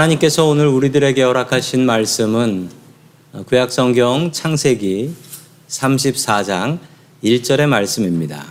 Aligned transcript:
하나님께서 0.00 0.46
오늘 0.46 0.66
우리들에게 0.66 1.22
허락하신 1.22 1.84
말씀은 1.84 2.70
구약 3.44 3.70
성경 3.70 4.32
창세기 4.32 5.14
34장 5.68 6.78
1절의 7.22 7.66
말씀입니다. 7.66 8.46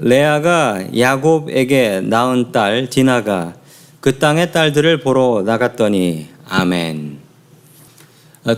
레아가 0.00 0.84
야곱에게 0.98 2.02
낳은 2.02 2.52
딸 2.52 2.90
디나가 2.90 3.54
그 4.00 4.18
땅의 4.18 4.52
딸들을 4.52 5.00
보러 5.00 5.42
나갔더니 5.46 6.28
아멘. 6.46 7.18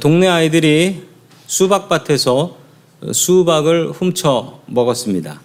동네 0.00 0.27
아이들이 0.27 1.05
수박밭에서 1.47 2.56
수박을 3.12 3.93
훔쳐 3.93 4.61
먹었습니다. 4.67 5.41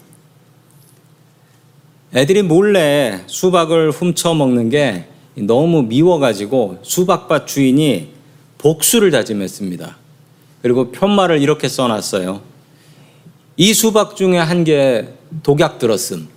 애들이 2.15 2.41
몰래 2.41 3.21
수박을 3.27 3.91
훔쳐 3.91 4.33
먹는 4.33 4.69
게 4.69 5.08
너무 5.35 5.83
미워가지고 5.83 6.79
수박밭 6.81 7.47
주인이 7.47 8.09
복수를 8.57 9.11
다짐했습니다. 9.11 9.97
그리고 10.61 10.91
편말을 10.91 11.41
이렇게 11.41 11.67
써놨어요. 11.69 12.41
이 13.57 13.73
수박 13.73 14.15
중에 14.15 14.37
한 14.37 14.63
개 14.63 15.07
독약 15.43 15.77
들었음. 15.79 16.27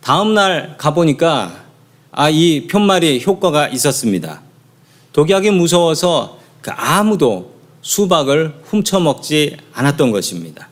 다음 0.00 0.34
날 0.34 0.76
가보니까 0.78 1.64
아, 2.10 2.30
이 2.30 2.66
편말이 2.66 3.22
효과가 3.24 3.68
있었습니다. 3.68 4.40
독약이 5.12 5.50
무서워서 5.50 6.38
그 6.62 6.70
아무도 6.72 7.52
수박을 7.82 8.60
훔쳐 8.64 8.98
먹지 8.98 9.56
않았던 9.72 10.10
것입니다. 10.10 10.69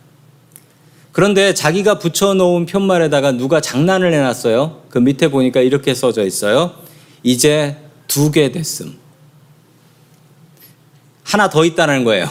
그런데 1.18 1.52
자기가 1.52 1.98
붙여놓은 1.98 2.66
편말에다가 2.66 3.32
누가 3.32 3.60
장난을 3.60 4.12
해놨어요. 4.14 4.82
그 4.88 4.98
밑에 4.98 5.26
보니까 5.26 5.60
이렇게 5.60 5.92
써져 5.92 6.24
있어요. 6.24 6.74
이제 7.24 7.76
두 8.06 8.30
개 8.30 8.52
됐음. 8.52 8.96
하나 11.24 11.50
더 11.50 11.64
있다는 11.64 12.04
거예요. 12.04 12.30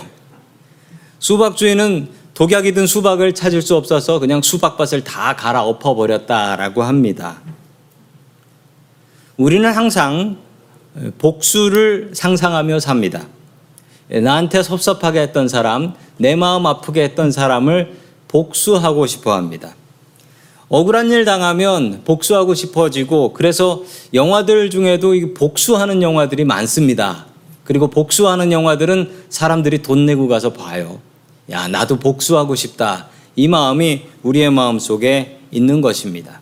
수박 1.20 1.58
주인은 1.58 2.08
독약이 2.34 2.76
든 2.76 2.88
수박을 2.88 3.36
찾을 3.36 3.62
수 3.62 3.76
없어서 3.76 4.20
그냥 4.20 4.42
수박밭을 4.42 5.04
다 5.04 5.36
갈아 5.36 5.64
엎어버렸다라고 5.64 6.82
합니다. 6.84 7.42
우리는 9.36 9.70
항상 9.70 10.38
복수를 11.18 12.12
상상하며 12.14 12.80
삽니다. 12.80 13.28
나한테 14.08 14.64
섭섭하게 14.64 15.20
했던 15.24 15.50
사람, 15.50 15.94
내 16.16 16.38
마음 16.38 16.66
아프게 16.66 17.04
했던 17.04 17.34
사람을 17.34 18.07
복수하고 18.28 19.08
싶어 19.08 19.34
합니다. 19.34 19.76
억울한 20.70 21.12
일 21.12 21.24
당하면 21.24 22.02
복수하고 22.04 22.54
싶어지고 22.54 23.34
그래서 23.34 23.84
영화들 24.14 24.70
중에도 24.70 25.14
복수하는 25.34 26.02
영화들이 26.02 26.44
많습니다. 26.44 27.26
그리고 27.64 27.90
복수하는 27.90 28.52
영화들은 28.52 29.26
사람들이 29.30 29.82
돈 29.82 30.06
내고 30.06 30.28
가서 30.28 30.54
봐요. 30.54 31.00
야, 31.50 31.68
나도 31.68 32.00
복수하고 32.00 32.56
싶다. 32.56 33.08
이 33.36 33.48
마음이 33.48 34.04
우리의 34.24 34.52
마음 34.52 34.80
속에 34.80 35.40
있는 35.52 35.80
것입니다. 35.80 36.42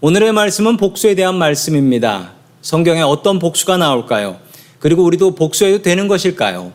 오늘의 0.00 0.32
말씀은 0.32 0.76
복수에 0.76 1.14
대한 1.14 1.36
말씀입니다. 1.36 2.32
성경에 2.60 3.00
어떤 3.02 3.38
복수가 3.38 3.78
나올까요? 3.78 4.38
그리고 4.78 5.02
우리도 5.04 5.34
복수해도 5.34 5.82
되는 5.82 6.06
것일까요? 6.06 6.72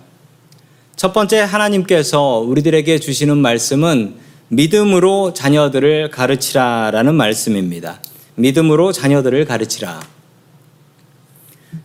첫 0.95 1.11
번째 1.11 1.39
하나님께서 1.39 2.37
우리들에게 2.39 2.99
주시는 2.99 3.37
말씀은 3.37 4.15
믿음으로 4.49 5.33
자녀들을 5.33 6.11
가르치라라는 6.11 7.15
말씀입니다. 7.15 7.99
믿음으로 8.35 8.91
자녀들을 8.91 9.45
가르치라. 9.45 10.01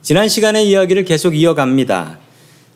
지난 0.02 0.28
시간의 0.28 0.68
이야기를 0.68 1.04
계속 1.04 1.34
이어갑니다. 1.34 2.18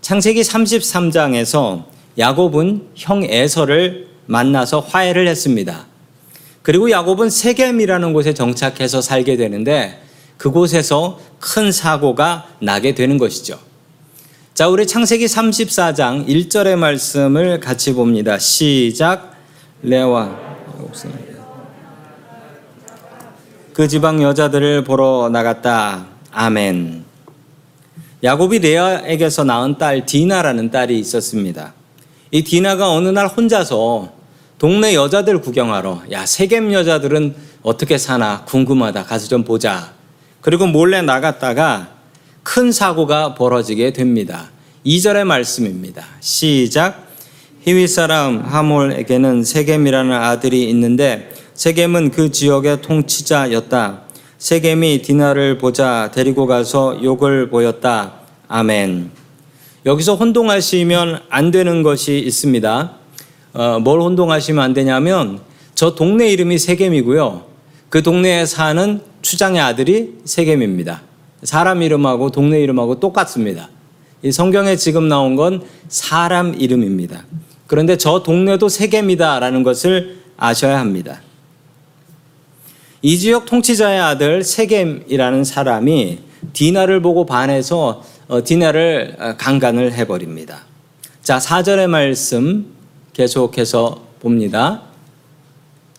창세기 0.01 0.41
33장에서 0.41 1.85
야곱은 2.19 2.89
형 2.95 3.23
에서를 3.25 4.09
만나서 4.27 4.81
화해를 4.81 5.29
했습니다. 5.29 5.87
그리고 6.63 6.91
야곱은 6.91 7.29
세겜이라는 7.29 8.13
곳에 8.13 8.33
정착해서 8.33 9.03
살게 9.03 9.37
되는데 9.37 10.01
그곳에서 10.39 11.21
큰 11.39 11.71
사고가 11.71 12.49
나게 12.61 12.95
되는 12.95 13.19
것이죠. 13.19 13.72
자, 14.63 14.69
우리 14.69 14.87
창세기 14.87 15.27
34장 15.27 16.25
1절의 16.29 16.77
말씀을 16.77 17.59
같이 17.59 17.93
봅니다. 17.95 18.39
시작. 18.39 19.33
레와 19.83 20.39
그 23.73 23.89
지방 23.89 24.23
여자들을 24.23 24.85
보러 24.85 25.29
나갔다. 25.33 26.07
아멘. 26.31 27.05
야곱이 28.23 28.61
레아에게서 28.61 29.43
낳은 29.43 29.79
딸 29.79 30.07
디나라는 30.07 30.71
딸이 30.71 30.97
있었습니다. 30.97 31.75
이 32.31 32.45
디나가 32.45 32.93
어느 32.93 33.09
날 33.09 33.27
혼자서 33.27 34.13
동네 34.59 34.95
여자들 34.95 35.41
구경하러 35.41 36.03
야 36.13 36.25
세겜 36.25 36.73
여자들은 36.73 37.35
어떻게 37.65 37.99
사나 37.99 38.45
궁금하다 38.45 39.07
가서 39.07 39.27
좀 39.27 39.43
보자. 39.43 39.93
그리고 40.41 40.69
몰래 40.69 41.03
나갔다가 41.03 41.92
큰 42.43 42.73
사고가 42.73 43.35
벌어지게 43.35 43.93
됩니다. 43.93 44.51
2절의 44.85 45.25
말씀입니다. 45.25 46.05
시작. 46.21 47.07
히위 47.63 47.87
사람 47.87 48.41
하몰에게는 48.41 49.45
세겜이라는 49.45 50.13
아들이 50.13 50.69
있는데 50.71 51.31
세겜은 51.55 52.11
그 52.11 52.33
지역의 52.33 52.83
통치자였다. 52.83 54.03
세겜이 54.39 55.03
디나를 55.03 55.59
보자 55.59 56.11
데리고 56.13 56.47
가서 56.47 56.99
욕을 57.05 57.49
보였다. 57.51 58.15
아멘. 58.49 59.11
여기서 59.87 60.17
혼동하시면 60.17 61.21
안 61.29 61.51
되는 61.53 61.85
것이 61.85 62.19
있습니다. 62.19 62.93
어, 63.55 63.79
뭘 63.81 64.01
혼동하시면 64.01 64.65
안 64.65 64.75
되냐면 64.75 65.41
저 65.77 65.95
동네 65.95 66.29
이름이 66.29 66.59
세겜이고요. 66.59 67.45
그 67.89 68.03
동네에 68.03 68.47
사는 68.47 69.01
추장의 69.23 69.61
아들이 69.61 70.15
세겜입니다. 70.25 71.12
사람 71.43 71.83
이름하고 71.83 72.31
동네 72.31 72.61
이름하고 72.61 73.01
똑같습니다. 73.01 73.69
이 74.23 74.31
성경에 74.31 74.77
지금 74.77 75.09
나온 75.09 75.35
건 75.35 75.63
사람 75.89 76.55
이름입니다. 76.55 77.25
그런데 77.67 77.97
저 77.97 78.23
동네도 78.23 78.69
세겜이다라는 78.69 79.63
것을 79.63 80.19
아셔야 80.37 80.79
합니다. 80.79 81.21
이 83.01 83.19
지역 83.19 83.47
통치자의 83.47 84.01
아들 84.01 84.45
세겜이라는 84.45 85.43
사람이 85.43 86.19
디나를 86.53 87.03
보고 87.03 87.27
반해서 87.27 88.05
어, 88.29 88.45
디나를 88.45 89.17
어, 89.19 89.35
강간을 89.37 89.93
해버립니다. 89.93 90.61
자, 91.23 91.39
4절의 91.39 91.89
말씀 91.89 92.67
계속해서 93.13 94.03
봅니다. 94.21 94.83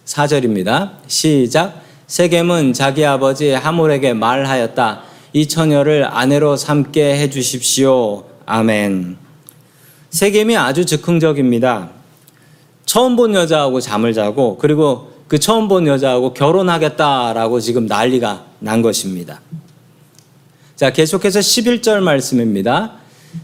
4절입니다. 0.05 0.91
시작. 1.07 1.81
세겜은 2.07 2.73
자기 2.73 3.05
아버지 3.05 3.51
하몰에게 3.51 4.13
말하였다. 4.13 5.12
이 5.33 5.47
처녀를 5.47 6.05
아내로 6.05 6.55
삼게 6.55 7.17
해 7.17 7.29
주십시오. 7.29 8.23
아멘. 8.45 9.17
세겜이 10.11 10.55
아주 10.55 10.85
즉흥적입니다. 10.85 11.89
처음 12.85 13.15
본 13.15 13.33
여자하고 13.33 13.81
잠을 13.81 14.13
자고 14.13 14.57
그리고 14.59 15.11
그 15.27 15.39
처음 15.39 15.67
본 15.67 15.87
여자하고 15.87 16.35
결혼하겠다라고 16.35 17.59
지금 17.59 17.87
난리가 17.87 18.45
난 18.59 18.83
것입니다. 18.83 19.41
자, 20.75 20.91
계속해서 20.91 21.39
11절 21.39 22.01
말씀입니다. 22.01 22.93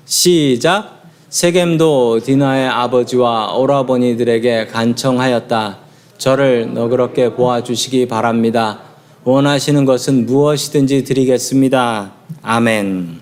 시작. 0.05 1.00
세겜도 1.29 2.19
디나의 2.24 2.67
아버지와 2.67 3.55
오라버니들에게 3.55 4.67
간청하였다. 4.67 5.77
저를 6.19 6.74
너그럽게 6.74 7.34
보아주시기 7.34 8.08
바랍니다. 8.08 8.88
원하시는 9.26 9.84
것은 9.84 10.26
무엇이든지 10.26 11.04
드리겠습니다. 11.04 12.14
아멘. 12.42 13.20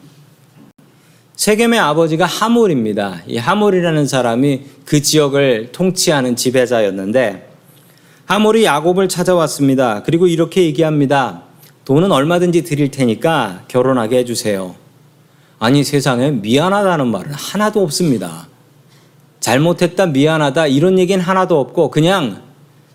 세겜의 1.36 1.80
아버지가 1.80 2.26
하몰입니다. 2.26 3.22
이 3.28 3.38
하몰이라는 3.38 4.08
사람이 4.08 4.62
그 4.86 5.02
지역을 5.02 5.72
통치하는 5.72 6.36
지배자였는데 6.36 7.50
하몰이 8.26 8.66
야곱을 8.66 9.10
찾아왔습니다. 9.10 10.04
그리고 10.04 10.28
이렇게 10.28 10.64
얘기합니다. 10.66 11.44
돈은 11.86 12.12
얼마든지 12.12 12.64
드릴 12.64 12.92
테니까 12.92 13.64
결혼하게 13.68 14.18
해주세요. 14.20 14.76
아니 15.60 15.84
세상에 15.84 16.32
미안하다는 16.32 17.08
말은 17.08 17.32
하나도 17.34 17.82
없습니다. 17.82 18.48
잘못했다 19.40 20.08
미안하다 20.08 20.68
이런 20.68 21.00
얘기는 21.00 21.24
하나도 21.24 21.60
없고 21.60 21.90
그냥 21.90 22.42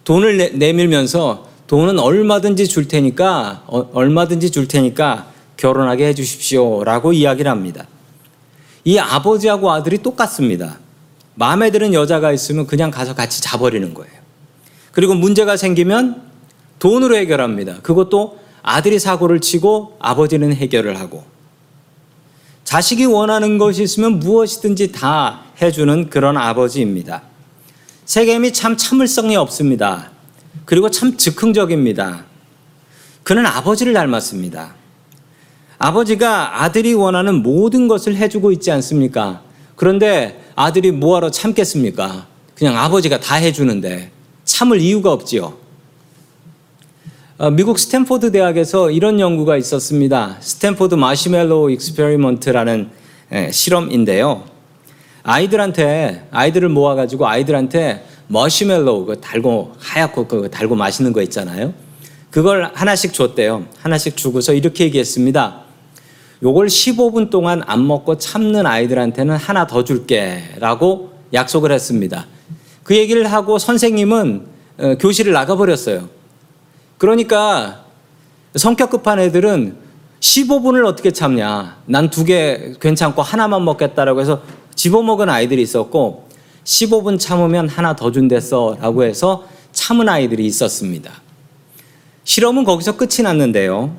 돈을 0.04 0.36
내, 0.36 0.48
내밀면서 0.50 1.51
돈은 1.72 1.98
얼마든지 1.98 2.68
줄 2.68 2.86
테니까 2.86 3.62
어, 3.66 3.88
얼마든지 3.94 4.50
줄 4.50 4.68
테니까 4.68 5.28
결혼하게 5.56 6.08
해 6.08 6.14
주십시오라고 6.14 7.14
이야기를 7.14 7.50
합니다. 7.50 7.86
이 8.84 8.98
아버지하고 8.98 9.72
아들이 9.72 9.96
똑같습니다. 10.02 10.78
마음에 11.34 11.70
드는 11.70 11.94
여자가 11.94 12.30
있으면 12.30 12.66
그냥 12.66 12.90
가서 12.90 13.14
같이 13.14 13.40
자버리는 13.40 13.94
거예요. 13.94 14.12
그리고 14.90 15.14
문제가 15.14 15.56
생기면 15.56 16.20
돈으로 16.78 17.16
해결합니다. 17.16 17.80
그것도 17.80 18.38
아들이 18.60 18.98
사고를 18.98 19.40
치고 19.40 19.96
아버지는 19.98 20.54
해결을 20.54 21.00
하고 21.00 21.24
자식이 22.64 23.06
원하는 23.06 23.56
것이 23.56 23.82
있으면 23.82 24.18
무엇이든지 24.18 24.92
다 24.92 25.44
해주는 25.62 26.10
그런 26.10 26.36
아버지입니다. 26.36 27.22
세겜이 28.04 28.52
참 28.52 28.76
참을성이 28.76 29.36
없습니다. 29.36 30.10
그리고 30.64 30.90
참 30.90 31.16
즉흥적입니다. 31.16 32.24
그는 33.22 33.46
아버지를 33.46 33.92
닮았습니다. 33.92 34.74
아버지가 35.78 36.62
아들이 36.62 36.94
원하는 36.94 37.42
모든 37.42 37.88
것을 37.88 38.16
해주고 38.16 38.52
있지 38.52 38.70
않습니까? 38.70 39.42
그런데 39.74 40.42
아들이 40.54 40.92
뭐하러 40.92 41.30
참겠습니까? 41.30 42.26
그냥 42.54 42.78
아버지가 42.78 43.18
다 43.18 43.34
해주는데 43.36 44.10
참을 44.44 44.80
이유가 44.80 45.12
없지요. 45.12 45.54
어, 47.38 47.50
미국 47.50 47.78
스탠포드 47.78 48.30
대학에서 48.30 48.90
이런 48.92 49.18
연구가 49.18 49.56
있었습니다. 49.56 50.36
스탠포드 50.40 50.94
마시멜로 50.94 51.70
experiment라는 51.70 52.90
예, 53.32 53.50
실험인데요. 53.50 54.44
아이들한테 55.24 56.28
아이들을 56.30 56.68
모아가지고 56.68 57.26
아이들한테 57.26 58.04
머시멜로우 58.32 59.04
그 59.04 59.20
달고 59.20 59.72
하얗고 59.78 60.26
그 60.26 60.50
달고 60.50 60.74
맛있는 60.74 61.12
거 61.12 61.20
있잖아요. 61.22 61.74
그걸 62.30 62.70
하나씩 62.72 63.12
줬대요. 63.12 63.66
하나씩 63.78 64.16
주고서 64.16 64.54
이렇게 64.54 64.84
얘기했습니다. 64.84 65.60
요걸 66.42 66.68
15분 66.68 67.28
동안 67.28 67.62
안 67.66 67.86
먹고 67.86 68.16
참는 68.16 68.64
아이들한테는 68.66 69.36
하나 69.36 69.66
더 69.66 69.84
줄게라고 69.84 71.12
약속을 71.34 71.72
했습니다. 71.72 72.26
그 72.82 72.96
얘기를 72.96 73.30
하고 73.30 73.58
선생님은 73.58 74.46
어, 74.78 74.94
교실을 74.98 75.34
나가버렸어요. 75.34 76.08
그러니까 76.96 77.84
성격 78.56 78.88
급한 78.90 79.18
애들은 79.20 79.76
15분을 80.20 80.86
어떻게 80.86 81.10
참냐. 81.10 81.76
난 81.84 82.08
두 82.08 82.24
개 82.24 82.72
괜찮고 82.80 83.20
하나만 83.20 83.62
먹겠다라고 83.66 84.22
해서 84.22 84.40
집어먹은 84.74 85.28
아이들이 85.28 85.60
있었고 85.60 86.28
15분 86.64 87.18
참으면 87.18 87.68
하나 87.68 87.96
더 87.96 88.10
준댔어 88.12 88.78
라고 88.80 89.04
해서 89.04 89.46
참은 89.72 90.08
아이들이 90.08 90.46
있었습니다. 90.46 91.12
실험은 92.24 92.64
거기서 92.64 92.96
끝이 92.96 93.22
났는데요. 93.22 93.96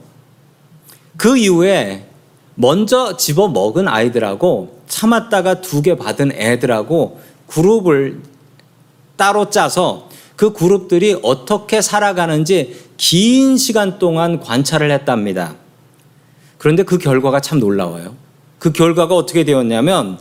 그 1.18 1.38
이후에 1.38 2.08
먼저 2.56 3.18
집어 3.18 3.48
먹은 3.48 3.88
아이들하고 3.88 4.82
참았다가 4.88 5.62
두 5.62 5.82
개 5.82 5.96
받은 5.96 6.32
애들하고 6.34 7.20
그룹을 7.48 8.22
따로 9.16 9.50
짜서 9.50 10.10
그 10.36 10.54
그룹들이 10.54 11.20
어떻게 11.24 11.82
살아가는지 11.82 12.80
긴 12.98 13.58
시간 13.58 14.00
동안 14.00 14.40
관찰을 14.40 14.92
했답니다. 14.92 15.56
그런데 16.58 16.84
그 16.84 16.98
결과가 16.98 17.40
참 17.40 17.60
놀라워요. 17.60 18.16
그 18.60 18.72
결과가 18.72 19.16
어떻게 19.16 19.44
되었냐면 19.44 20.18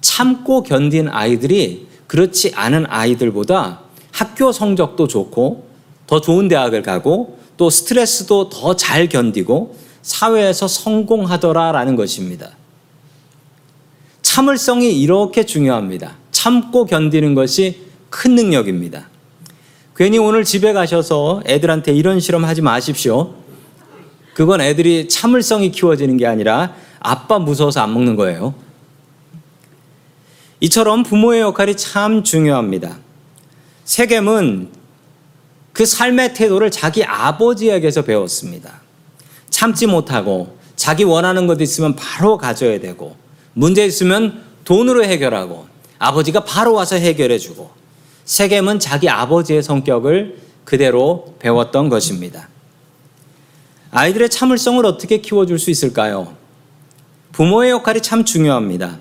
참고 0.00 0.62
견딘 0.62 1.08
아이들이 1.08 1.86
그렇지 2.06 2.52
않은 2.54 2.86
아이들보다 2.88 3.80
학교 4.12 4.52
성적도 4.52 5.06
좋고 5.06 5.66
더 6.06 6.20
좋은 6.20 6.48
대학을 6.48 6.82
가고 6.82 7.38
또 7.56 7.70
스트레스도 7.70 8.48
더 8.48 8.74
잘 8.76 9.08
견디고 9.08 9.76
사회에서 10.02 10.68
성공하더라라는 10.68 11.96
것입니다. 11.96 12.50
참을성이 14.22 15.00
이렇게 15.00 15.44
중요합니다. 15.44 16.16
참고 16.30 16.84
견디는 16.84 17.34
것이 17.34 17.80
큰 18.10 18.34
능력입니다. 18.34 19.08
괜히 19.96 20.18
오늘 20.18 20.44
집에 20.44 20.72
가셔서 20.72 21.42
애들한테 21.46 21.92
이런 21.92 22.20
실험 22.20 22.44
하지 22.44 22.60
마십시오. 22.60 23.34
그건 24.34 24.60
애들이 24.60 25.08
참을성이 25.08 25.70
키워지는 25.70 26.18
게 26.18 26.26
아니라 26.26 26.74
아빠 27.00 27.38
무서워서 27.38 27.80
안 27.80 27.94
먹는 27.94 28.16
거예요. 28.16 28.54
이처럼 30.60 31.02
부모의 31.02 31.40
역할이 31.42 31.76
참 31.76 32.22
중요합니다. 32.22 32.98
세겜은 33.84 34.70
그 35.72 35.84
삶의 35.84 36.34
태도를 36.34 36.70
자기 36.70 37.04
아버지에게서 37.04 38.02
배웠습니다. 38.02 38.80
참지 39.50 39.86
못하고 39.86 40.56
자기 40.74 41.04
원하는 41.04 41.46
것 41.46 41.60
있으면 41.60 41.94
바로 41.96 42.38
가져야 42.38 42.80
되고 42.80 43.16
문제 43.52 43.84
있으면 43.84 44.42
돈으로 44.64 45.04
해결하고 45.04 45.66
아버지가 45.98 46.44
바로 46.44 46.74
와서 46.74 46.96
해결해 46.96 47.38
주고 47.38 47.70
세겜은 48.24 48.80
자기 48.80 49.08
아버지의 49.08 49.62
성격을 49.62 50.38
그대로 50.64 51.36
배웠던 51.38 51.88
것입니다. 51.88 52.48
아이들의 53.90 54.28
참을성을 54.28 54.84
어떻게 54.84 55.18
키워줄 55.18 55.58
수 55.58 55.70
있을까요? 55.70 56.34
부모의 57.32 57.70
역할이 57.70 58.00
참 58.00 58.24
중요합니다. 58.24 58.98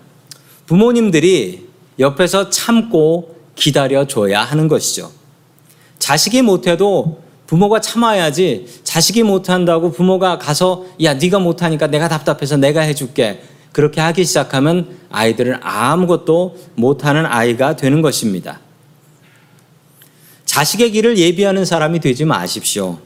부모님들이 0.66 1.68
옆에서 2.00 2.50
참고 2.50 3.36
기다려줘야 3.56 4.42
하는 4.42 4.68
것이죠. 4.68 5.12
자식이 6.00 6.42
못해도 6.42 7.24
부모가 7.48 7.80
참아야지 7.80 8.82
자식이 8.84 9.24
못한다고 9.24 9.92
부모가 9.92 10.38
가서 10.38 10.86
야 11.04 11.14
네가 11.14 11.40
못하니까 11.40 11.88
내가 11.88 12.08
답답해서 12.08 12.58
내가 12.58 12.82
해줄게 12.82 13.42
그렇게 13.72 14.02
하기 14.02 14.26
시작하면 14.26 14.98
아이들은 15.12 15.60
아무것도 15.62 16.58
못하는 16.76 17.26
아이가 17.26 17.76
되는 17.76 18.02
것입니다. 18.02 18.60
자식의 20.46 20.92
길을 20.92 21.18
예비하는 21.18 21.66
사람이 21.66 22.00
되지 22.00 22.26
마십시오. 22.26 23.00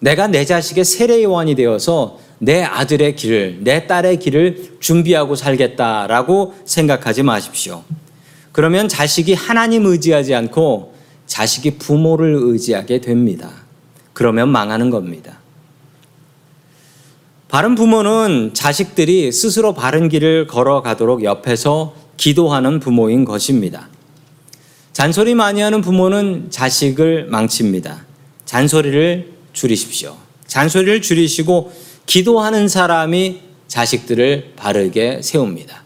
내가 0.00 0.26
내 0.26 0.44
자식의 0.44 0.84
세례요한이 0.84 1.54
되어서 1.54 2.18
내 2.38 2.62
아들의 2.62 3.16
길을, 3.16 3.58
내 3.60 3.86
딸의 3.86 4.18
길을 4.18 4.76
준비하고 4.80 5.34
살겠다라고 5.34 6.54
생각하지 6.64 7.22
마십시오. 7.22 7.84
그러면 8.52 8.88
자식이 8.88 9.34
하나님 9.34 9.86
의지하지 9.86 10.34
않고 10.34 10.94
자식이 11.26 11.78
부모를 11.78 12.36
의지하게 12.40 13.00
됩니다. 13.00 13.50
그러면 14.12 14.48
망하는 14.48 14.90
겁니다. 14.90 15.38
바른 17.48 17.74
부모는 17.74 18.50
자식들이 18.52 19.30
스스로 19.30 19.74
바른 19.74 20.08
길을 20.08 20.46
걸어가도록 20.46 21.24
옆에서 21.24 21.94
기도하는 22.16 22.80
부모인 22.80 23.24
것입니다. 23.24 23.88
잔소리 24.92 25.34
많이 25.34 25.60
하는 25.60 25.80
부모는 25.80 26.50
자식을 26.50 27.26
망칩니다. 27.26 28.04
잔소리를 28.44 29.32
줄이십시오. 29.52 30.16
잔소리를 30.46 31.02
줄이시고 31.02 31.72
기도하는 32.06 32.68
사람이 32.68 33.40
자식들을 33.68 34.52
바르게 34.56 35.20
세웁니다. 35.22 35.82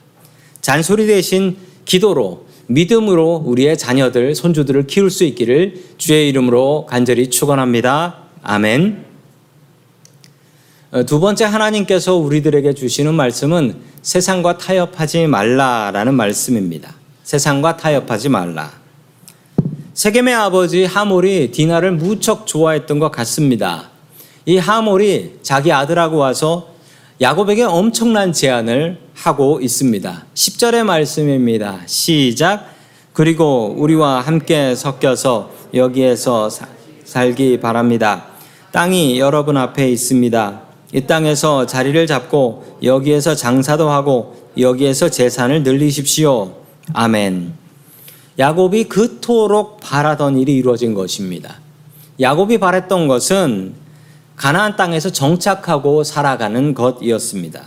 잔소리 0.60 1.06
대신 1.06 1.56
기도로 1.84 2.46
믿음으로 2.66 3.42
우리의 3.46 3.78
자녀들, 3.78 4.34
손주들을 4.34 4.86
키울 4.86 5.10
수 5.10 5.24
있기를 5.24 5.82
주의 5.96 6.28
이름으로 6.28 6.86
간절히 6.86 7.30
축원합니다. 7.30 8.18
아멘. 8.42 9.06
어, 10.90 11.04
두 11.04 11.20
번째 11.20 11.44
하나님께서 11.44 12.16
우리들에게 12.16 12.74
주시는 12.74 13.14
말씀은 13.14 13.76
세상과 14.02 14.58
타협하지 14.58 15.26
말라라는 15.26 16.14
말씀입니다. 16.14 16.94
세상과 17.24 17.76
타협하지 17.76 18.28
말라. 18.28 18.72
세겜의 19.94 20.34
아버지 20.34 20.84
하몰이 20.84 21.50
디나를 21.50 21.92
무척 21.92 22.46
좋아했던 22.46 22.98
것 22.98 23.10
같습니다. 23.10 23.90
이 24.48 24.56
하몰이 24.56 25.40
자기 25.42 25.70
아들하고 25.70 26.16
와서 26.16 26.68
야곱에게 27.20 27.64
엄청난 27.64 28.32
제안을 28.32 28.98
하고 29.12 29.60
있습니다. 29.60 30.24
10절의 30.32 30.84
말씀입니다. 30.84 31.80
시작. 31.84 32.66
그리고 33.12 33.74
우리와 33.76 34.22
함께 34.22 34.74
섞여서 34.74 35.50
여기에서 35.74 36.48
사, 36.48 36.66
살기 37.04 37.60
바랍니다. 37.60 38.24
땅이 38.72 39.20
여러분 39.20 39.58
앞에 39.58 39.90
있습니다. 39.90 40.62
이 40.94 41.02
땅에서 41.02 41.66
자리를 41.66 42.06
잡고 42.06 42.78
여기에서 42.82 43.34
장사도 43.34 43.90
하고 43.90 44.34
여기에서 44.58 45.10
재산을 45.10 45.62
늘리십시오. 45.62 46.54
아멘. 46.94 47.52
야곱이 48.38 48.84
그토록 48.84 49.80
바라던 49.80 50.38
일이 50.38 50.54
이루어진 50.54 50.94
것입니다. 50.94 51.60
야곱이 52.18 52.56
바랬던 52.56 53.08
것은 53.08 53.87
가나안 54.38 54.76
땅에서 54.76 55.10
정착하고 55.10 56.04
살아가는 56.04 56.72
것이었습니다. 56.72 57.64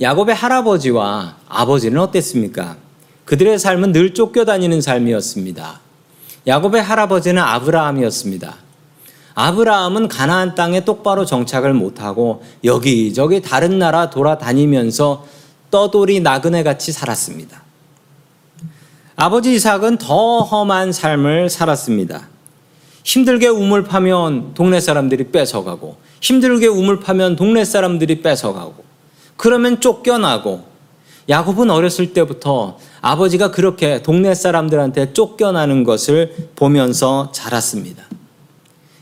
야곱의 0.00 0.34
할아버지와 0.34 1.36
아버지는 1.48 2.00
어땠습니까? 2.00 2.76
그들의 3.24 3.58
삶은 3.58 3.92
늘 3.92 4.14
쫓겨다니는 4.14 4.80
삶이었습니다. 4.80 5.80
야곱의 6.46 6.82
할아버지는 6.82 7.40
아브라함이었습니다. 7.40 8.56
아브라함은 9.34 10.08
가나안 10.08 10.54
땅에 10.54 10.84
똑바로 10.84 11.24
정착을 11.24 11.72
못하고 11.72 12.42
여기저기 12.64 13.40
다른 13.40 13.78
나라 13.78 14.10
돌아다니면서 14.10 15.24
떠돌이 15.70 16.20
나그네 16.20 16.62
같이 16.62 16.90
살았습니다. 16.90 17.62
아버지 19.14 19.54
이삭은 19.54 19.98
더 19.98 20.40
험한 20.40 20.92
삶을 20.92 21.48
살았습니다. 21.48 22.35
힘들게 23.06 23.46
우물 23.46 23.84
파면 23.84 24.52
동네 24.54 24.80
사람들이 24.80 25.30
뺏어가고 25.30 25.96
힘들게 26.20 26.66
우물 26.66 26.98
파면 26.98 27.36
동네 27.36 27.64
사람들이 27.64 28.20
뺏어가고 28.20 28.84
그러면 29.36 29.80
쫓겨나고 29.80 30.64
야곱은 31.28 31.70
어렸을 31.70 32.12
때부터 32.12 32.78
아버지가 33.00 33.52
그렇게 33.52 34.02
동네 34.02 34.34
사람들한테 34.34 35.12
쫓겨나는 35.12 35.84
것을 35.84 36.50
보면서 36.56 37.30
자랐습니다. 37.30 38.02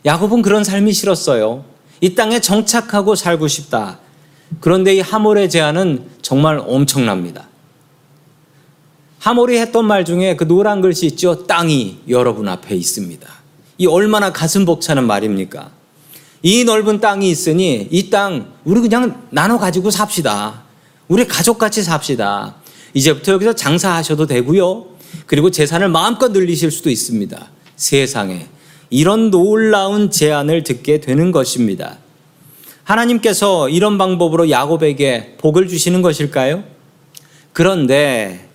야곱은 0.05 0.43
그런 0.43 0.65
삶이 0.65 0.93
싫었어요. 0.93 1.65
이 2.03 2.15
땅에 2.15 2.41
정착하고 2.41 3.15
살고 3.15 3.49
싶다. 3.49 4.01
그런데 4.61 4.97
이 4.97 5.01
하몰의 5.01 5.49
제안은 5.49 6.11
정말 6.21 6.61
엄청납니다. 6.67 7.49
하몰이 9.19 9.57
했던 9.57 9.87
말 9.87 10.05
중에 10.05 10.37
그 10.37 10.47
노란 10.47 10.83
글씨 10.83 11.07
있죠? 11.07 11.47
땅이 11.47 12.01
여러분 12.11 12.49
앞에 12.49 12.75
있습니다. 12.75 13.34
이 13.79 13.87
얼마나 13.87 14.33
가슴 14.33 14.65
벅차는 14.65 15.05
말입니까? 15.07 15.71
이 16.43 16.65
넓은 16.65 17.01
땅이 17.01 17.31
있으니 17.31 17.89
이 17.91 18.11
땅 18.11 18.53
우리 18.65 18.81
그냥 18.81 19.27
나눠 19.31 19.59
가지고 19.59 19.91
삽시다. 19.91 20.63
우리 21.09 21.27
가족같이 21.27 21.83
삽시다. 21.83 22.57
이제부터 22.93 23.33
여기서 23.33 23.55
장사하셔도 23.55 24.27
되고요. 24.27 24.87
그리고 25.27 25.51
재산을 25.51 25.89
마음껏 25.89 26.31
늘리실 26.31 26.71
수도 26.71 26.91
있습니다. 26.91 27.49
세상에 27.77 28.47
이런 28.91 29.31
놀라운 29.31 30.11
제안을 30.11 30.63
듣게 30.63 31.01
되는 31.01 31.33
것입니다. 31.33 31.99
하나님께서 32.85 33.69
이런 33.71 33.97
방법으로 33.99 34.51
야곱에게 34.51 35.37
복을 35.39 35.69
주시는 35.69 36.03
것일까요? 36.03 36.65
그런데 37.53 38.49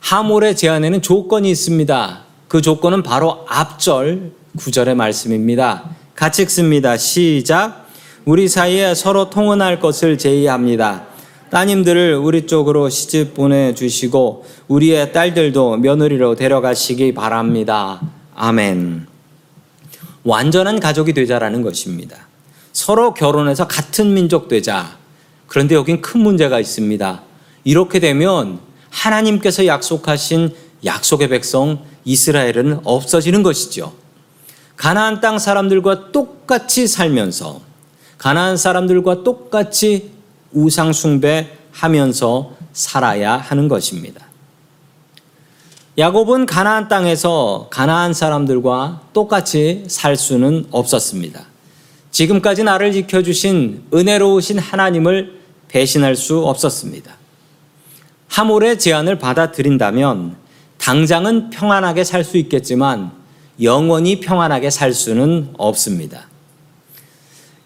하몰의 0.00 0.56
제안에는 0.56 1.00
조건이 1.00 1.50
있습니다. 1.50 2.24
그 2.48 2.60
조건은 2.60 3.02
바로 3.02 3.46
앞절 3.48 4.32
9절의 4.56 4.94
말씀입니다. 4.94 5.90
같이 6.14 6.42
읽습니다. 6.42 6.96
시작. 6.98 7.86
우리 8.24 8.48
사이에 8.48 8.94
서로 8.94 9.30
통혼할 9.30 9.80
것을 9.80 10.18
제의합니다. 10.18 11.06
따님들을 11.50 12.14
우리 12.16 12.46
쪽으로 12.46 12.88
시집 12.88 13.34
보내주시고 13.34 14.44
우리의 14.68 15.12
딸들도 15.12 15.78
며느리로 15.78 16.34
데려가시기 16.34 17.14
바랍니다. 17.14 18.00
아멘. 18.34 19.06
완전한 20.24 20.80
가족이 20.80 21.14
되자라는 21.14 21.62
것입니다. 21.62 22.28
서로 22.72 23.12
결혼해서 23.14 23.66
같은 23.66 24.14
민족 24.14 24.48
되자. 24.48 24.96
그런데 25.46 25.74
여긴 25.74 26.00
큰 26.00 26.20
문제가 26.20 26.60
있습니다. 26.60 27.22
이렇게 27.64 28.00
되면 28.00 28.60
하나님께서 28.90 29.66
약속하신 29.66 30.54
약속의 30.84 31.28
백성 31.28 31.84
이스라엘은 32.04 32.80
없어지는 32.84 33.42
것이죠. 33.42 34.01
가나안 34.82 35.20
땅 35.20 35.38
사람들과 35.38 36.10
똑같이 36.10 36.88
살면서 36.88 37.60
가나안 38.18 38.56
사람들과 38.56 39.22
똑같이 39.22 40.10
우상 40.50 40.92
숭배하면서 40.92 42.56
살아야 42.72 43.36
하는 43.36 43.68
것입니다. 43.68 44.26
야곱은 45.96 46.46
가나안 46.46 46.88
땅에서 46.88 47.68
가나안 47.70 48.12
사람들과 48.12 49.02
똑같이 49.12 49.84
살 49.86 50.16
수는 50.16 50.66
없었습니다. 50.72 51.44
지금까지 52.10 52.64
나를 52.64 52.90
지켜주신 52.90 53.84
은혜로우신 53.94 54.58
하나님을 54.58 55.42
배신할 55.68 56.16
수 56.16 56.44
없었습니다. 56.44 57.14
하몰의 58.26 58.80
제안을 58.80 59.20
받아들인다면 59.20 60.34
당장은 60.78 61.50
평안하게 61.50 62.02
살 62.02 62.24
수 62.24 62.36
있겠지만 62.36 63.21
영원히 63.60 64.20
평안하게 64.20 64.70
살 64.70 64.92
수는 64.92 65.50
없습니다. 65.58 66.28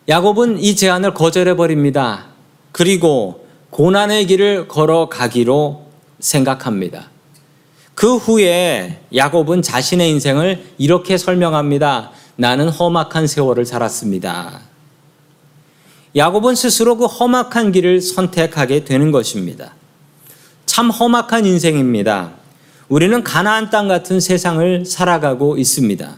야곱은 0.08 0.60
이 0.60 0.76
제안을 0.76 1.14
거절해 1.14 1.56
버립니다. 1.56 2.26
그리고 2.72 3.46
고난의 3.70 4.26
길을 4.26 4.68
걸어가기로 4.68 5.86
생각합니다. 6.20 7.10
그 7.94 8.16
후에 8.16 9.00
야곱은 9.14 9.62
자신의 9.62 10.10
인생을 10.10 10.64
이렇게 10.78 11.16
설명합니다. 11.16 12.10
나는 12.36 12.68
험악한 12.68 13.26
세월을 13.26 13.64
살았습니다. 13.64 14.60
야곱은 16.14 16.54
스스로 16.54 16.96
그 16.96 17.06
험악한 17.06 17.72
길을 17.72 18.00
선택하게 18.00 18.84
되는 18.84 19.10
것입니다. 19.10 19.74
참 20.66 20.90
험악한 20.90 21.46
인생입니다. 21.46 22.32
우리는 22.88 23.24
가나안 23.24 23.70
땅 23.70 23.88
같은 23.88 24.20
세상을 24.20 24.84
살아가고 24.84 25.58
있습니다. 25.58 26.16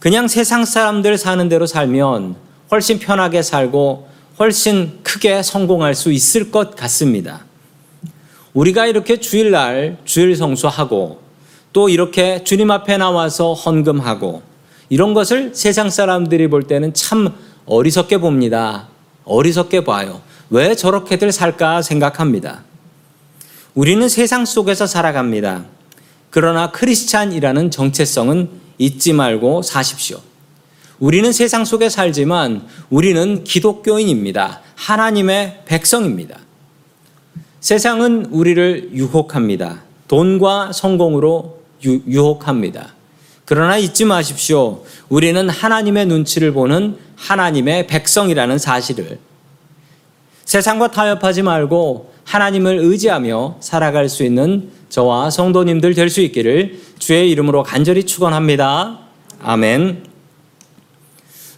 그냥 0.00 0.26
세상 0.26 0.64
사람들 0.64 1.16
사는 1.16 1.48
대로 1.48 1.66
살면 1.66 2.34
훨씬 2.70 2.98
편하게 2.98 3.42
살고 3.42 4.08
훨씬 4.38 4.98
크게 5.04 5.42
성공할 5.42 5.94
수 5.94 6.10
있을 6.10 6.50
것 6.50 6.74
같습니다. 6.74 7.44
우리가 8.52 8.86
이렇게 8.86 9.18
주일날 9.18 9.98
주일 10.04 10.34
성수하고 10.34 11.22
또 11.72 11.88
이렇게 11.88 12.42
주님 12.42 12.70
앞에 12.70 12.96
나와서 12.96 13.52
헌금하고 13.52 14.42
이런 14.88 15.14
것을 15.14 15.52
세상 15.54 15.88
사람들이 15.88 16.48
볼 16.48 16.64
때는 16.64 16.94
참 16.94 17.32
어리석게 17.66 18.18
봅니다. 18.18 18.88
어리석게 19.24 19.84
봐요. 19.84 20.20
왜 20.50 20.74
저렇게들 20.74 21.32
살까 21.32 21.82
생각합니다. 21.82 22.62
우리는 23.74 24.08
세상 24.08 24.44
속에서 24.44 24.86
살아갑니다. 24.86 25.64
그러나 26.30 26.70
크리스찬이라는 26.70 27.72
정체성은 27.72 28.48
잊지 28.78 29.12
말고 29.12 29.62
사십시오. 29.62 30.20
우리는 31.00 31.32
세상 31.32 31.64
속에 31.64 31.88
살지만 31.88 32.66
우리는 32.88 33.42
기독교인입니다. 33.42 34.60
하나님의 34.76 35.62
백성입니다. 35.64 36.38
세상은 37.60 38.26
우리를 38.26 38.90
유혹합니다. 38.92 39.82
돈과 40.06 40.72
성공으로 40.72 41.60
유, 41.84 42.00
유혹합니다. 42.06 42.94
그러나 43.44 43.76
잊지 43.76 44.04
마십시오. 44.04 44.84
우리는 45.08 45.48
하나님의 45.48 46.06
눈치를 46.06 46.52
보는 46.52 46.96
하나님의 47.16 47.88
백성이라는 47.88 48.56
사실을 48.58 49.18
세상과 50.44 50.90
타협하지 50.90 51.42
말고 51.42 52.12
하나님을 52.24 52.78
의지하며 52.78 53.56
살아갈 53.60 54.08
수 54.08 54.24
있는 54.24 54.70
저와 54.88 55.30
성도님들 55.30 55.94
될 55.94 56.10
수 56.10 56.20
있기를 56.20 56.80
주의 56.98 57.30
이름으로 57.30 57.62
간절히 57.62 58.04
축원합니다. 58.04 59.00
아멘. 59.42 60.04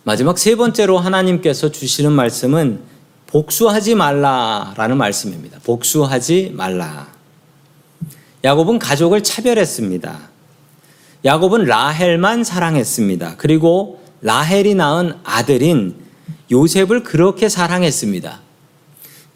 마지막 0.05 0.39
세 0.39 0.55
번째로 0.55 0.99
하나님께서 0.99 1.71
주시는 1.71 2.13
말씀은 2.13 2.81
복수하지 3.27 3.97
말라라는 3.97 4.97
말씀입니다. 4.97 5.59
복수하지 5.65 6.53
말라. 6.55 7.09
야곱은 8.45 8.79
가족을 8.79 9.23
차별했습니다. 9.23 10.19
야곱은 11.25 11.65
라헬만 11.65 12.45
사랑했습니다. 12.45 13.35
그리고 13.37 14.01
라헬이 14.23 14.75
낳은 14.77 15.15
아들인 15.25 15.97
요셉을 16.53 17.03
그렇게 17.03 17.49
사랑했습니다. 17.49 18.46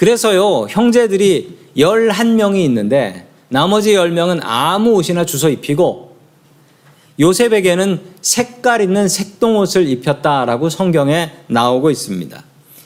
그래서요, 0.00 0.66
형제들이 0.70 1.58
11명이 1.76 2.64
있는데 2.64 3.26
나머지 3.50 3.92
10명은 3.92 4.40
아무 4.42 4.92
옷이나 4.92 5.26
주워 5.26 5.52
입히고 5.52 6.16
요셉에게는 7.20 8.00
색깔 8.22 8.80
있는 8.80 9.08
색동옷을 9.08 9.86
입혔다라고 9.90 10.70
성경에 10.70 11.32
나오고 11.48 11.90
있습니다. 11.90 12.42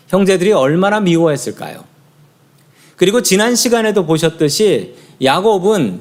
형제들이 0.08 0.50
얼마나 0.54 0.98
미워했을까요? 0.98 1.84
그리고 2.96 3.22
지난 3.22 3.54
시간에도 3.54 4.06
보셨듯이 4.06 4.96
야곱은 5.22 6.00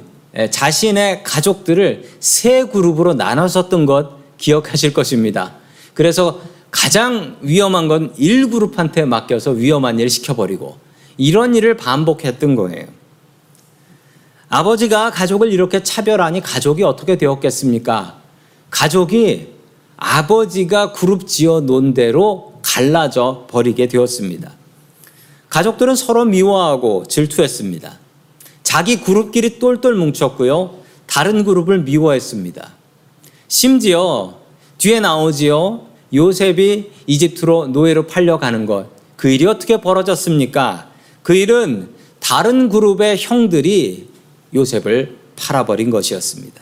자신의 0.49 1.21
가족들을 1.23 2.09
세 2.21 2.63
그룹으로 2.63 3.13
나눠섰던 3.13 3.85
것 3.85 4.13
기억하실 4.39 4.93
것입니다. 4.93 5.53
그래서 5.93 6.41
가장 6.71 7.37
위험한 7.41 7.87
건 7.87 8.15
1그룹한테 8.15 9.05
맡겨서 9.05 9.51
위험한 9.51 9.99
일 9.99 10.09
시켜버리고 10.09 10.81
이런 11.17 11.55
일을 11.55 11.77
반복했던 11.77 12.55
거예요. 12.55 12.87
아버지가 14.49 15.11
가족을 15.11 15.51
이렇게 15.51 15.81
차별하니 15.81 16.41
가족이 16.41 16.83
어떻게 16.83 17.17
되었겠습니까? 17.17 18.17
가족이 18.69 19.47
아버지가 19.97 20.91
그룹 20.91 21.27
지어 21.27 21.61
놓은 21.61 21.93
대로 21.93 22.59
갈라져 22.61 23.47
버리게 23.49 23.87
되었습니다. 23.87 24.51
가족들은 25.49 25.95
서로 25.95 26.25
미워하고 26.25 27.05
질투했습니다. 27.07 27.99
자기 28.63 29.01
그룹끼리 29.01 29.59
똘똘 29.59 29.93
뭉쳤고요. 29.95 30.75
다른 31.05 31.43
그룹을 31.43 31.79
미워했습니다. 31.83 32.71
심지어 33.47 34.35
뒤에 34.77 34.99
나오지요. 34.99 35.87
요셉이 36.13 36.91
이집트로 37.05 37.67
노예로 37.67 38.07
팔려가는 38.07 38.65
것. 38.65 38.87
그 39.15 39.29
일이 39.29 39.45
어떻게 39.45 39.79
벌어졌습니까? 39.79 40.89
그 41.23 41.33
일은 41.33 41.89
다른 42.19 42.69
그룹의 42.69 43.17
형들이 43.17 44.09
요셉을 44.53 45.17
팔아버린 45.35 45.89
것이었습니다. 45.89 46.61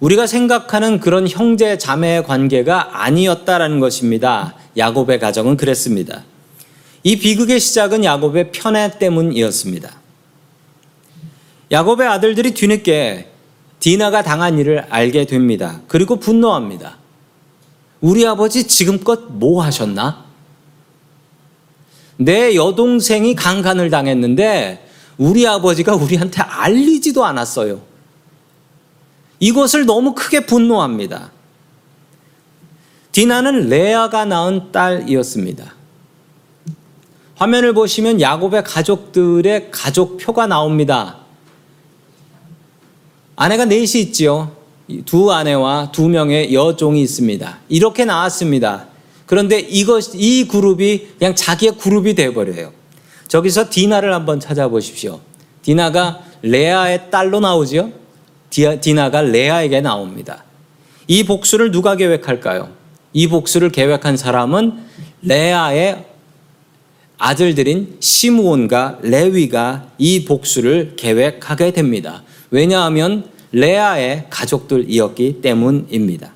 우리가 0.00 0.26
생각하는 0.26 1.00
그런 1.00 1.28
형제 1.28 1.76
자매 1.76 2.22
관계가 2.22 3.02
아니었다라는 3.02 3.80
것입니다. 3.80 4.54
야곱의 4.76 5.18
가정은 5.18 5.56
그랬습니다. 5.56 6.24
이 7.02 7.18
비극의 7.18 7.60
시작은 7.60 8.04
야곱의 8.04 8.52
편애 8.52 8.98
때문이었습니다. 8.98 9.90
야곱의 11.70 12.06
아들들이 12.06 12.52
뒤늦게 12.52 13.28
디나가 13.80 14.22
당한 14.22 14.58
일을 14.58 14.86
알게 14.88 15.26
됩니다. 15.26 15.80
그리고 15.88 16.16
분노합니다. 16.16 16.96
우리 18.00 18.26
아버지 18.26 18.66
지금껏 18.66 19.26
뭐 19.30 19.62
하셨나? 19.62 20.27
내 22.18 22.54
여동생이 22.54 23.34
강간을 23.34 23.90
당했는데 23.90 24.86
우리 25.16 25.46
아버지가 25.46 25.94
우리한테 25.94 26.42
알리지도 26.42 27.24
않았어요. 27.24 27.80
이것을 29.40 29.86
너무 29.86 30.14
크게 30.14 30.46
분노합니다. 30.46 31.30
디나는 33.12 33.68
레아가 33.68 34.24
낳은 34.24 34.72
딸이었습니다. 34.72 35.74
화면을 37.36 37.72
보시면 37.72 38.20
야곱의 38.20 38.64
가족들의 38.64 39.70
가족표가 39.70 40.48
나옵니다. 40.48 41.18
아내가 43.36 43.64
넷이 43.64 44.02
있지요. 44.02 44.56
두 45.04 45.32
아내와 45.32 45.92
두 45.92 46.08
명의 46.08 46.52
여종이 46.52 47.00
있습니다. 47.02 47.58
이렇게 47.68 48.04
나왔습니다. 48.04 48.87
그런데 49.28 49.58
이것 49.60 50.14
이 50.14 50.48
그룹이 50.48 51.06
그냥 51.18 51.34
자기의 51.34 51.76
그룹이 51.76 52.14
돼 52.14 52.32
버려요. 52.32 52.72
저기서 53.28 53.68
디나를 53.68 54.14
한번 54.14 54.40
찾아보십시오. 54.40 55.20
디나가 55.60 56.20
레아의 56.40 57.10
딸로 57.10 57.38
나오지요. 57.38 57.92
디나가 58.48 59.20
레아에게 59.20 59.82
나옵니다. 59.82 60.44
이 61.06 61.24
복수를 61.24 61.70
누가 61.70 61.94
계획할까요? 61.94 62.70
이 63.12 63.28
복수를 63.28 63.70
계획한 63.70 64.16
사람은 64.16 64.78
레아의 65.20 66.06
아들들인 67.18 67.98
시므온과 68.00 69.00
레위가 69.02 69.90
이 69.98 70.24
복수를 70.24 70.94
계획하게 70.96 71.72
됩니다. 71.72 72.22
왜냐하면 72.50 73.28
레아의 73.52 74.28
가족들이었기 74.30 75.42
때문입니다. 75.42 76.32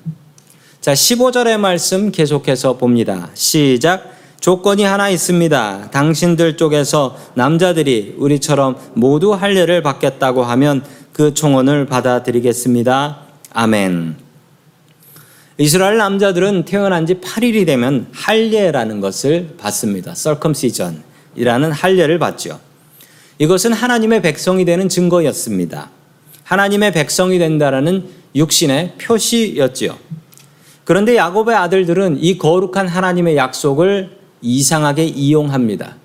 자, 0.83 0.91
15절의 0.91 1.57
말씀 1.59 2.11
계속해서 2.11 2.75
봅니다. 2.75 3.29
시작. 3.35 4.17
조건이 4.41 4.83
하나 4.83 5.07
있습니다. 5.07 5.91
당신들 5.91 6.57
쪽에서 6.57 7.17
남자들이 7.35 8.15
우리처럼 8.17 8.75
모두 8.93 9.31
할례를 9.31 9.81
받겠다고 9.81 10.43
하면 10.43 10.83
그 11.13 11.33
총원을 11.33 11.85
받아들이겠습니다. 11.85 13.17
아멘. 13.53 14.17
이스라엘 15.57 15.95
남자들은 15.95 16.65
태어난 16.65 17.07
지 17.07 17.13
8일이 17.13 17.65
되면 17.65 18.07
할례라는 18.11 18.99
것을 18.99 19.55
받습니다. 19.57 20.13
circumcision이라는 20.13 21.71
할례를 21.71 22.19
받죠. 22.19 22.59
이것은 23.37 23.71
하나님의 23.71 24.21
백성이 24.21 24.65
되는 24.65 24.89
증거였습니다. 24.89 25.91
하나님의 26.43 26.91
백성이 26.91 27.39
된다라는 27.39 28.03
육신의 28.35 28.95
표시였지요. 28.97 30.22
그런데 30.83 31.15
야곱의 31.15 31.55
아들들은 31.55 32.17
이 32.21 32.37
거룩한 32.37 32.87
하나님의 32.87 33.37
약속을 33.37 34.17
이상하게 34.41 35.05
이용합니다. 35.05 35.95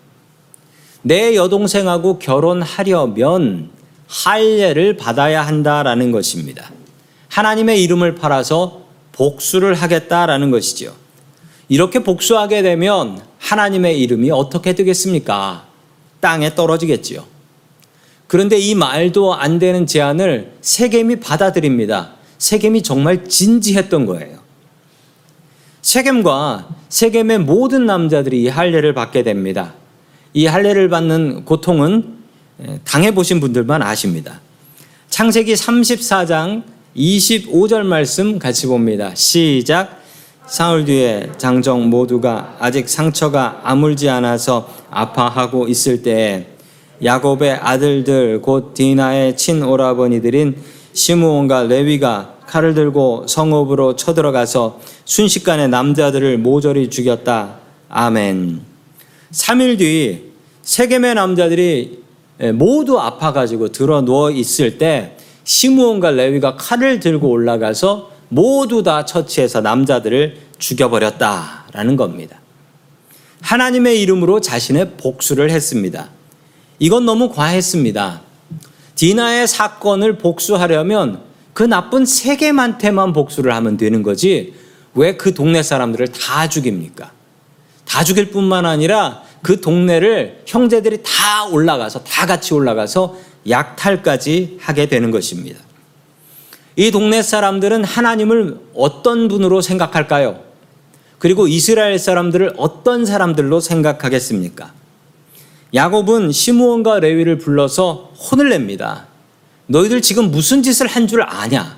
내 1.02 1.34
여동생하고 1.34 2.18
결혼하려면 2.18 3.70
할례를 4.06 4.96
받아야 4.96 5.46
한다라는 5.46 6.12
것입니다. 6.12 6.70
하나님의 7.28 7.82
이름을 7.82 8.14
팔아서 8.14 8.82
복수를 9.12 9.74
하겠다라는 9.74 10.50
것이죠. 10.50 10.94
이렇게 11.68 11.98
복수하게 11.98 12.62
되면 12.62 13.20
하나님의 13.38 14.00
이름이 14.00 14.30
어떻게 14.30 14.74
되겠습니까? 14.74 15.66
땅에 16.20 16.54
떨어지겠지요. 16.54 17.24
그런데 18.26 18.58
이 18.58 18.74
말도 18.74 19.34
안 19.34 19.58
되는 19.58 19.86
제안을 19.86 20.52
세겜이 20.60 21.16
받아들입니다. 21.20 22.12
세겜이 22.38 22.82
정말 22.82 23.28
진지했던 23.28 24.06
거예요. 24.06 24.37
세겜과 25.88 26.68
세겜의 26.90 27.38
모든 27.38 27.86
남자들이 27.86 28.42
이 28.42 28.48
할례를 28.48 28.92
받게 28.92 29.22
됩니다. 29.22 29.72
이 30.34 30.44
할례를 30.44 30.90
받는 30.90 31.46
고통은 31.46 32.18
당해 32.84 33.14
보신 33.14 33.40
분들만 33.40 33.82
아십니다. 33.82 34.42
창세기 35.08 35.54
34장 35.54 36.64
25절 36.94 37.84
말씀 37.84 38.38
같이 38.38 38.66
봅니다. 38.66 39.14
시작. 39.14 40.02
사흘 40.46 40.84
뒤에 40.84 41.30
장정 41.38 41.88
모두가 41.88 42.56
아직 42.58 42.86
상처가 42.86 43.62
아물지 43.64 44.10
않아서 44.10 44.68
아파하고 44.90 45.68
있을 45.68 46.02
때에 46.02 46.48
야곱의 47.02 47.52
아들들 47.52 48.42
곧 48.42 48.74
디나의 48.74 49.38
친오라버니들인 49.38 50.54
시므온과 50.92 51.64
레위가 51.64 52.34
칼을 52.46 52.74
들고 52.74 53.26
성읍으로 53.28 53.96
쳐들어가서 53.96 54.80
순식간에 55.04 55.68
남자들을 55.68 56.38
모조리 56.38 56.90
죽였다. 56.90 57.56
아멘. 57.88 58.60
3일 59.32 59.78
뒤 59.78 60.32
세겜의 60.62 61.14
남자들이 61.14 62.02
모두 62.54 62.98
아파가지고 62.98 63.72
들어 63.72 64.00
누워 64.02 64.30
있을 64.30 64.78
때 64.78 65.16
시므온과 65.44 66.12
레위가 66.12 66.56
칼을 66.56 67.00
들고 67.00 67.28
올라가서 67.28 68.10
모두 68.28 68.82
다 68.82 69.04
처치해서 69.04 69.60
남자들을 69.60 70.36
죽여버렸다라는 70.58 71.96
겁니다. 71.96 72.38
하나님의 73.40 74.00
이름으로 74.02 74.40
자신의 74.40 74.92
복수를 74.98 75.50
했습니다. 75.50 76.10
이건 76.78 77.06
너무 77.06 77.30
과했습니다. 77.30 78.27
디나의 78.98 79.46
사건을 79.46 80.18
복수하려면 80.18 81.20
그 81.52 81.62
나쁜 81.62 82.04
세겜한테만 82.04 83.12
복수를 83.12 83.54
하면 83.54 83.76
되는 83.76 84.02
거지 84.02 84.54
왜 84.94 85.16
그 85.16 85.32
동네 85.32 85.62
사람들을 85.62 86.08
다 86.08 86.48
죽입니까? 86.48 87.12
다 87.84 88.02
죽일 88.02 88.32
뿐만 88.32 88.66
아니라 88.66 89.22
그 89.40 89.60
동네를 89.60 90.42
형제들이 90.46 91.04
다 91.04 91.44
올라가서 91.46 92.02
다 92.02 92.26
같이 92.26 92.52
올라가서 92.54 93.16
약탈까지 93.48 94.58
하게 94.60 94.88
되는 94.88 95.12
것입니다. 95.12 95.60
이 96.74 96.90
동네 96.90 97.22
사람들은 97.22 97.84
하나님을 97.84 98.58
어떤 98.74 99.28
분으로 99.28 99.60
생각할까요? 99.60 100.40
그리고 101.20 101.46
이스라엘 101.46 102.00
사람들을 102.00 102.54
어떤 102.56 103.06
사람들로 103.06 103.60
생각하겠습니까? 103.60 104.72
야곱은 105.74 106.32
시므온과 106.32 107.00
레위를 107.00 107.38
불러서 107.38 108.12
혼을 108.18 108.48
냅니다. 108.48 109.06
너희들 109.66 110.00
지금 110.00 110.30
무슨 110.30 110.62
짓을 110.62 110.86
한 110.86 111.06
줄 111.06 111.22
아냐? 111.22 111.76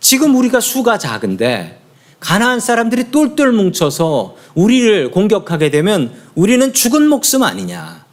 지금 0.00 0.34
우리가 0.36 0.60
수가 0.60 0.98
작은데 0.98 1.80
가나안 2.20 2.60
사람들이 2.60 3.10
똘똘 3.10 3.52
뭉쳐서 3.52 4.36
우리를 4.54 5.10
공격하게 5.10 5.70
되면 5.70 6.12
우리는 6.34 6.72
죽은 6.72 7.06
목숨 7.08 7.42
아니냐? 7.42 8.04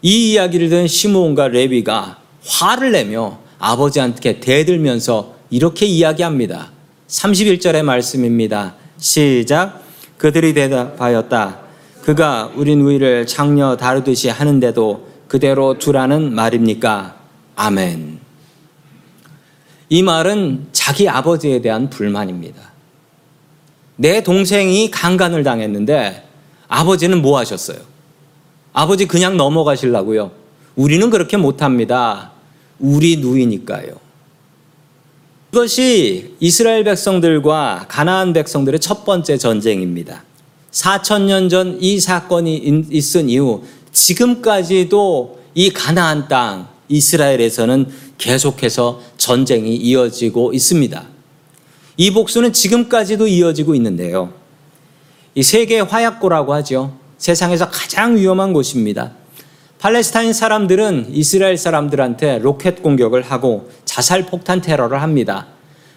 이 0.00 0.32
이야기를 0.32 0.68
듣는 0.70 0.88
시므온과 0.88 1.48
레위가 1.48 2.18
화를 2.46 2.92
내며 2.92 3.38
아버지한테 3.58 4.40
대들면서 4.40 5.36
이렇게 5.50 5.86
이야기합니다. 5.86 6.70
31절의 7.08 7.82
말씀입니다. 7.82 8.74
시작. 8.98 9.82
그들이 10.16 10.54
대답하였다. 10.54 11.60
그가 12.02 12.50
우리 12.56 12.74
누이를 12.74 13.26
장녀 13.26 13.76
다루듯이 13.76 14.28
하는데도 14.28 15.08
그대로 15.28 15.78
두라는 15.78 16.34
말입니까? 16.34 17.16
아멘. 17.54 18.18
이 19.88 20.02
말은 20.02 20.66
자기 20.72 21.08
아버지에 21.08 21.62
대한 21.62 21.88
불만입니다. 21.90 22.60
내 23.96 24.22
동생이 24.22 24.90
강간을 24.90 25.44
당했는데 25.44 26.26
아버지는 26.66 27.22
뭐 27.22 27.38
하셨어요? 27.38 27.78
아버지 28.72 29.06
그냥 29.06 29.36
넘어가시려고요. 29.36 30.32
우리는 30.74 31.08
그렇게 31.10 31.36
못합니다. 31.36 32.32
우리 32.80 33.18
누이니까요. 33.18 34.00
이것이 35.52 36.34
이스라엘 36.40 36.82
백성들과 36.82 37.84
가나안 37.88 38.32
백성들의 38.32 38.80
첫 38.80 39.04
번째 39.04 39.36
전쟁입니다. 39.36 40.24
4천 40.72 41.22
년 41.22 41.48
전 41.48 41.78
이 41.80 42.00
사건이 42.00 42.84
있은 42.90 43.28
이후 43.28 43.62
지금까지도 43.92 45.38
이 45.54 45.70
가나안 45.70 46.28
땅 46.28 46.68
이스라엘에서는 46.88 47.86
계속해서 48.18 49.00
전쟁이 49.18 49.76
이어지고 49.76 50.52
있습니다. 50.52 51.04
이 51.98 52.10
복수는 52.10 52.52
지금까지도 52.52 53.26
이어지고 53.26 53.74
있는데요. 53.74 54.32
이 55.34 55.42
세계 55.42 55.80
화약고라고 55.80 56.54
하죠. 56.54 56.96
세상에서 57.18 57.68
가장 57.70 58.16
위험한 58.16 58.52
곳입니다. 58.52 59.12
팔레스타인 59.78 60.32
사람들은 60.32 61.08
이스라엘 61.12 61.56
사람들한테 61.58 62.38
로켓 62.38 62.82
공격을 62.82 63.22
하고 63.22 63.70
자살 63.84 64.26
폭탄 64.26 64.60
테러를 64.60 65.02
합니다. 65.02 65.48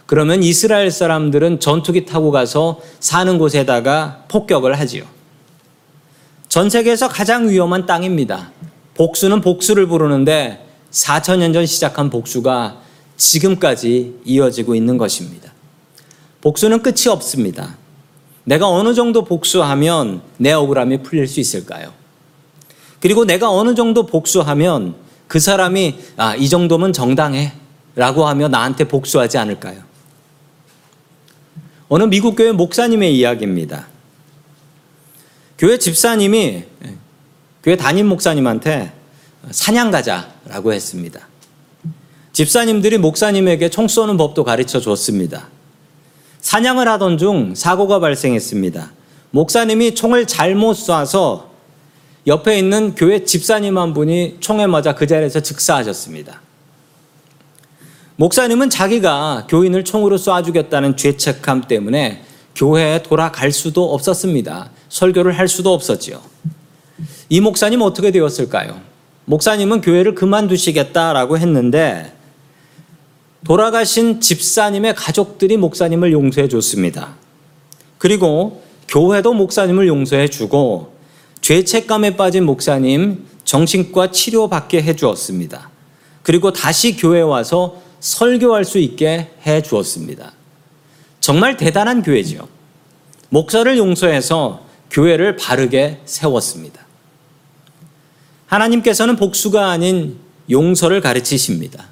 그러면 0.06 0.44
이스라엘 0.44 0.92
사람들은 0.92 1.60
전투기 1.60 2.06
타고 2.06 2.32
가서 2.32 2.80
사는 3.00 3.38
곳에다가 3.38 4.26
폭격을 4.28 4.80
하지요. 4.80 5.04
전 6.48 6.70
세계에서 6.70 7.10
가장 7.10 7.50
위험한 7.50 7.86
땅입니다. 7.86 8.52
복수는 8.94 9.42
복수를 9.42 9.88
부르는데 9.88 10.66
4천년 10.92 11.54
전 11.54 11.66
시작한 11.66 12.10
복수가 12.10 12.78
지금까지 13.18 14.22
이어지고 14.26 14.76
있는 14.76 14.98
것입니다. 14.98 15.52
복수는 16.42 16.82
끝이 16.82 17.08
없습니다. 17.10 17.78
내가 18.44 18.70
어느 18.70 18.94
정도 18.94 19.26
복수하면 19.26 20.22
내 20.38 20.54
억울함이 20.54 21.02
풀릴 21.02 21.28
수 21.28 21.40
있을까요? 21.40 21.92
그리고 23.02 23.26
내가 23.26 23.50
어느 23.50 23.74
정도 23.74 24.06
복수하면 24.06 24.96
그 25.28 25.40
사람이 25.40 25.96
아, 26.18 26.36
이 26.36 26.48
정도면 26.48 26.94
정당해 26.94 27.54
라고 27.96 28.28
하며 28.28 28.48
나한테 28.48 28.88
복수하지 28.88 29.38
않을까요? 29.38 29.95
어느 31.88 32.04
미국 32.04 32.36
교회 32.36 32.52
목사님의 32.52 33.16
이야기입니다. 33.16 33.88
교회 35.58 35.78
집사님이 35.78 36.64
교회 37.64 37.76
담임 37.76 38.08
목사님한테 38.08 38.92
사냥 39.52 39.92
가자라고 39.92 40.74
했습니다. 40.74 41.28
집사님들이 42.34 42.98
목사님에게 42.98 43.70
총 43.70 43.88
쏘는 43.88 44.18
법도 44.18 44.44
가르쳐 44.44 44.80
줬습니다. 44.80 45.48
사냥을 46.42 46.88
하던 46.88 47.18
중 47.18 47.56
사고가 47.56 48.00
발생했습니다. 48.00 48.92
목사님이 49.32 49.96
총을 49.96 50.28
잘못 50.28 50.74
쏴서 50.74 51.46
옆에 52.28 52.58
있는 52.58 52.96
교회 52.96 53.24
집사님 53.24 53.78
한 53.78 53.94
분이 53.94 54.38
총에 54.40 54.66
맞아 54.68 54.96
그 54.96 55.06
자리에서 55.06 55.40
즉사하셨습니다. 55.40 56.42
목사님은 58.18 58.70
자기가 58.70 59.48
교인을 59.50 59.84
총으로 59.84 60.18
쏴 60.18 60.46
죽였다는 60.46 60.96
죄책감 60.96 61.64
때문에 61.68 62.24
교회에 62.56 63.04
돌아갈 63.04 63.52
수도 63.52 63.94
없었습니다. 63.94 64.72
설교를 64.88 65.38
할 65.38 65.50
수도 65.50 65.74
없었지요. 65.74 66.22
이 67.28 67.42
목사님 67.42 67.82
어떻게 67.82 68.12
되었을까요? 68.12 68.80
목사님은 69.26 69.82
교회를 69.82 70.16
그만두시겠다라고 70.16 71.38
했는데 71.38 72.14
돌아가신 73.46 74.22
집사님의 74.22 74.96
가족들이 74.96 75.58
목사님을 75.58 76.14
용서해 76.14 76.48
줬습니다. 76.48 77.16
그리고 77.98 78.64
교회도 78.88 79.34
목사님을 79.34 79.88
용서해 79.88 80.30
주고 80.30 80.94
죄책감에 81.42 82.16
빠진 82.16 82.46
목사님 82.46 83.26
정신과 83.44 84.12
치료받게 84.12 84.82
해 84.82 84.96
주었습니다. 84.96 85.70
그리고 86.24 86.54
다시 86.54 86.96
교회 86.96 87.22
와서 87.22 87.85
설교할 88.06 88.66
수 88.66 88.78
있게 88.78 89.32
해 89.48 89.64
주었습니다. 89.64 90.34
정말 91.20 91.58
대단한 91.58 92.04
교회지요. 92.04 92.48
목사를 93.30 93.76
용서해서 93.80 94.64
교회를 94.92 95.38
바르게 95.38 96.02
세웠습니다. 96.06 96.86
하나님께서는 98.46 99.16
복수가 99.16 99.72
아닌 99.72 100.20
용서를 100.52 101.02
가르치십니다. 101.02 101.88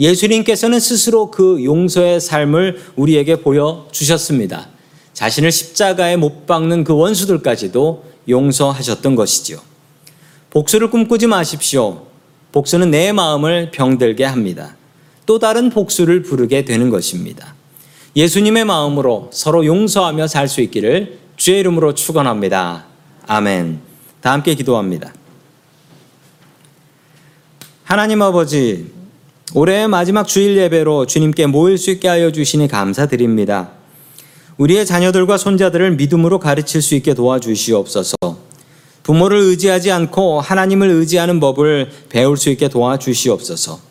예수님께서는 0.00 0.80
스스로 0.80 1.30
그 1.30 1.62
용서의 1.62 2.18
삶을 2.18 2.92
우리에게 2.96 3.42
보여주셨습니다. 3.42 4.68
자신을 5.12 5.52
십자가에 5.52 6.16
못 6.16 6.46
박는 6.46 6.82
그 6.82 6.94
원수들까지도 6.94 8.04
용서하셨던 8.26 9.14
것이지요. 9.14 9.58
복수를 10.48 10.90
꿈꾸지 10.90 11.26
마십시오. 11.26 12.06
복수는 12.52 12.90
내 12.90 13.12
마음을 13.12 13.70
병들게 13.70 14.24
합니다. 14.24 14.76
또 15.26 15.38
다른 15.38 15.70
복수를 15.70 16.22
부르게 16.22 16.64
되는 16.64 16.88
것입니다. 16.88 17.54
예수님의 18.14 18.64
마음으로 18.64 19.28
서로 19.32 19.66
용서하며 19.66 20.28
살 20.28 20.48
수 20.48 20.60
있기를 20.62 21.18
주의 21.36 21.60
이름으로 21.60 21.94
축원합니다. 21.94 22.86
아멘. 23.26 23.80
다 24.22 24.32
함께 24.32 24.54
기도합니다. 24.54 25.12
하나님 27.84 28.22
아버지, 28.22 28.90
올해의 29.54 29.86
마지막 29.88 30.26
주일 30.26 30.56
예배로 30.56 31.06
주님께 31.06 31.46
모일 31.46 31.78
수 31.78 31.90
있게 31.90 32.08
하여 32.08 32.32
주시니 32.32 32.68
감사드립니다. 32.68 33.70
우리의 34.56 34.86
자녀들과 34.86 35.36
손자들을 35.36 35.96
믿음으로 35.96 36.38
가르칠 36.38 36.80
수 36.80 36.94
있게 36.94 37.14
도와주시옵소서. 37.14 38.16
부모를 39.02 39.38
의지하지 39.38 39.92
않고 39.92 40.40
하나님을 40.40 40.88
의지하는 40.88 41.38
법을 41.38 41.90
배울 42.08 42.36
수 42.36 42.48
있게 42.50 42.68
도와주시옵소서. 42.68 43.85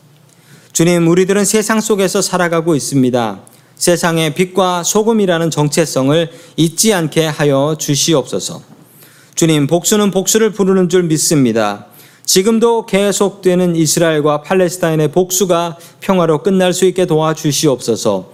주님, 0.76 1.08
우리들은 1.08 1.46
세상 1.46 1.80
속에서 1.80 2.22
살아가고 2.22 2.76
있습니다. 2.76 3.40
세상의 3.78 4.34
빛과 4.34 4.84
소금이라는 4.84 5.50
정체성을 5.50 6.30
잊지 6.58 6.94
않게 6.94 7.28
하여 7.28 7.78
주시옵소서. 7.80 8.62
주님, 9.36 9.68
복수는 9.68 10.12
복수를 10.12 10.52
부르는 10.52 10.90
줄 10.90 11.04
믿습니다. 11.04 11.86
지금도 12.26 12.88
계속되는 12.88 13.78
이스라엘과 13.78 14.42
팔레스타인의 14.42 15.14
복수가 15.14 15.78
평화로 16.02 16.44
끝날 16.44 16.74
수 16.74 16.84
있게 16.84 17.06
도와주시옵소서. 17.06 18.34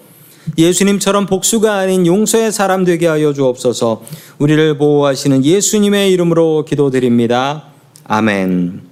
예수님처럼 0.58 1.28
복수가 1.28 1.72
아닌 1.72 2.08
용서의 2.08 2.52
사람 2.52 2.86
되게 2.86 3.06
하여 3.06 3.34
주옵소서. 3.34 4.02
우리를 4.40 4.80
보호하시는 4.80 5.46
예수님의 5.46 6.12
이름으로 6.14 6.66
기도드립니다. 6.66 7.66
아멘. 8.06 8.91